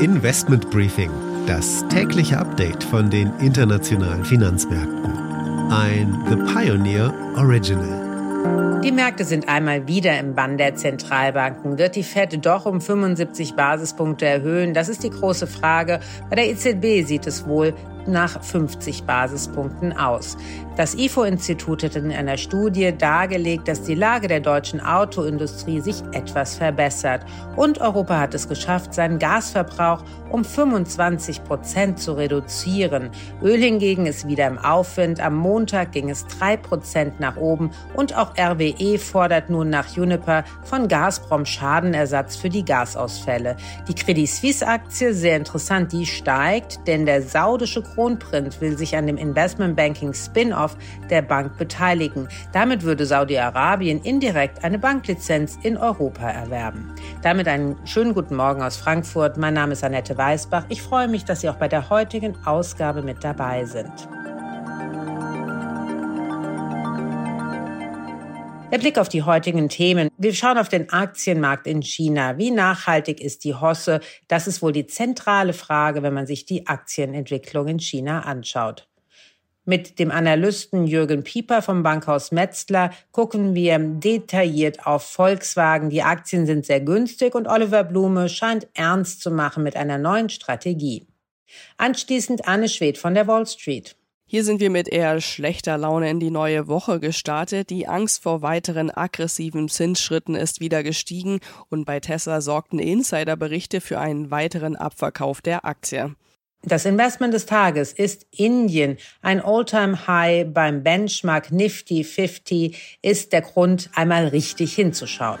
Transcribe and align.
Investment 0.00 0.70
Briefing, 0.70 1.10
das 1.46 1.86
tägliche 1.88 2.38
Update 2.38 2.82
von 2.82 3.10
den 3.10 3.30
internationalen 3.40 4.24
Finanzmärkten. 4.24 5.12
Ein 5.70 6.24
The 6.30 6.36
Pioneer 6.36 7.12
Original. 7.36 8.80
Die 8.82 8.90
Märkte 8.90 9.26
sind 9.26 9.50
einmal 9.50 9.86
wieder 9.86 10.18
im 10.18 10.34
Bann 10.34 10.56
der 10.56 10.76
Zentralbanken. 10.76 11.76
Wird 11.76 11.94
die 11.94 12.02
Fed 12.02 12.44
doch 12.44 12.64
um 12.64 12.80
75 12.80 13.54
Basispunkte 13.54 14.24
erhöhen? 14.24 14.72
Das 14.72 14.88
ist 14.88 15.04
die 15.04 15.10
große 15.10 15.46
Frage. 15.46 16.00
Bei 16.30 16.36
der 16.36 16.48
EZB 16.48 17.06
sieht 17.06 17.26
es 17.26 17.46
wohl 17.46 17.74
nach 18.06 18.42
50 18.42 19.04
Basispunkten 19.04 19.96
aus. 19.96 20.36
Das 20.76 20.94
IFO-Institut 20.94 21.82
hat 21.82 21.96
in 21.96 22.10
einer 22.10 22.38
Studie 22.38 22.96
dargelegt, 22.96 23.68
dass 23.68 23.82
die 23.82 23.94
Lage 23.94 24.26
der 24.26 24.40
deutschen 24.40 24.80
Autoindustrie 24.80 25.80
sich 25.80 26.02
etwas 26.12 26.54
verbessert. 26.54 27.26
Und 27.56 27.80
Europa 27.80 28.18
hat 28.18 28.34
es 28.34 28.48
geschafft, 28.48 28.94
seinen 28.94 29.18
Gasverbrauch 29.18 30.02
um 30.30 30.44
25 30.44 31.44
Prozent 31.44 31.98
zu 31.98 32.14
reduzieren. 32.14 33.10
Öl 33.42 33.60
hingegen 33.60 34.06
ist 34.06 34.26
wieder 34.26 34.46
im 34.46 34.58
Aufwind. 34.58 35.20
Am 35.20 35.36
Montag 35.36 35.92
ging 35.92 36.08
es 36.08 36.26
drei 36.26 36.56
Prozent 36.56 37.20
nach 37.20 37.36
oben 37.36 37.70
und 37.94 38.16
auch 38.16 38.32
RWE 38.38 38.98
fordert 38.98 39.50
nun 39.50 39.68
nach 39.68 39.94
Juniper 39.94 40.44
von 40.62 40.88
Gazprom 40.88 41.44
Schadenersatz 41.44 42.36
für 42.36 42.48
die 42.48 42.64
Gasausfälle. 42.64 43.56
Die 43.88 43.94
Credit 43.94 44.28
Suisse 44.28 44.66
Aktie, 44.66 45.12
sehr 45.12 45.36
interessant, 45.36 45.92
die 45.92 46.06
steigt, 46.06 46.86
denn 46.86 47.04
der 47.04 47.20
saudische 47.20 47.82
Kronprinz 47.94 48.60
will 48.60 48.76
sich 48.76 48.96
an 48.96 49.06
dem 49.06 49.16
Investmentbanking 49.16 50.14
Spin-off 50.14 50.76
der 51.10 51.22
Bank 51.22 51.58
beteiligen. 51.58 52.28
Damit 52.52 52.82
würde 52.82 53.06
Saudi-Arabien 53.06 54.00
indirekt 54.02 54.64
eine 54.64 54.78
Banklizenz 54.78 55.58
in 55.62 55.76
Europa 55.76 56.28
erwerben. 56.28 56.94
Damit 57.22 57.48
einen 57.48 57.76
schönen 57.86 58.14
guten 58.14 58.36
Morgen 58.36 58.62
aus 58.62 58.76
Frankfurt. 58.76 59.36
Mein 59.36 59.54
Name 59.54 59.72
ist 59.72 59.84
Annette 59.84 60.16
Weißbach. 60.16 60.64
Ich 60.68 60.82
freue 60.82 61.08
mich, 61.08 61.24
dass 61.24 61.40
Sie 61.40 61.48
auch 61.48 61.56
bei 61.56 61.68
der 61.68 61.90
heutigen 61.90 62.36
Ausgabe 62.44 63.02
mit 63.02 63.22
dabei 63.22 63.64
sind. 63.64 64.08
Der 68.72 68.78
Blick 68.78 68.96
auf 68.96 69.10
die 69.10 69.22
heutigen 69.22 69.68
Themen. 69.68 70.08
Wir 70.16 70.32
schauen 70.32 70.56
auf 70.56 70.70
den 70.70 70.88
Aktienmarkt 70.88 71.66
in 71.66 71.82
China. 71.82 72.38
Wie 72.38 72.50
nachhaltig 72.50 73.20
ist 73.20 73.44
die 73.44 73.54
Hosse? 73.54 74.00
Das 74.28 74.46
ist 74.46 74.62
wohl 74.62 74.72
die 74.72 74.86
zentrale 74.86 75.52
Frage, 75.52 76.02
wenn 76.02 76.14
man 76.14 76.26
sich 76.26 76.46
die 76.46 76.66
Aktienentwicklung 76.66 77.68
in 77.68 77.80
China 77.80 78.20
anschaut. 78.20 78.88
Mit 79.66 79.98
dem 79.98 80.10
Analysten 80.10 80.86
Jürgen 80.86 81.22
Pieper 81.22 81.60
vom 81.60 81.82
Bankhaus 81.82 82.32
Metzler 82.32 82.92
gucken 83.10 83.54
wir 83.54 83.78
detailliert 83.78 84.86
auf 84.86 85.02
Volkswagen. 85.02 85.90
Die 85.90 86.02
Aktien 86.02 86.46
sind 86.46 86.64
sehr 86.64 86.80
günstig 86.80 87.34
und 87.34 87.48
Oliver 87.48 87.84
Blume 87.84 88.30
scheint 88.30 88.68
ernst 88.72 89.20
zu 89.20 89.30
machen 89.30 89.64
mit 89.64 89.76
einer 89.76 89.98
neuen 89.98 90.30
Strategie. 90.30 91.06
Anschließend 91.76 92.48
Anne 92.48 92.70
Schwed 92.70 92.96
von 92.96 93.12
der 93.12 93.26
Wall 93.26 93.46
Street. 93.46 93.96
Hier 94.34 94.44
sind 94.44 94.60
wir 94.60 94.70
mit 94.70 94.88
eher 94.88 95.20
schlechter 95.20 95.76
Laune 95.76 96.08
in 96.08 96.18
die 96.18 96.30
neue 96.30 96.66
Woche 96.66 97.00
gestartet. 97.00 97.68
Die 97.68 97.86
Angst 97.86 98.22
vor 98.22 98.40
weiteren 98.40 98.90
aggressiven 98.90 99.68
Zinsschritten 99.68 100.36
ist 100.36 100.58
wieder 100.58 100.82
gestiegen 100.82 101.40
und 101.68 101.84
bei 101.84 102.00
Tesla 102.00 102.40
sorgten 102.40 102.78
Insiderberichte 102.78 103.82
für 103.82 103.98
einen 103.98 104.30
weiteren 104.30 104.74
Abverkauf 104.74 105.42
der 105.42 105.66
Aktie. 105.66 106.14
Das 106.62 106.86
Investment 106.86 107.34
des 107.34 107.44
Tages 107.44 107.92
ist 107.92 108.26
Indien. 108.30 108.96
Ein 109.20 109.42
All-Time-High 109.42 110.46
beim 110.50 110.82
Benchmark 110.82 111.52
Nifty 111.52 112.02
50 112.02 113.00
ist 113.02 113.34
der 113.34 113.42
Grund, 113.42 113.90
einmal 113.94 114.28
richtig 114.28 114.72
hinzuschauen. 114.74 115.40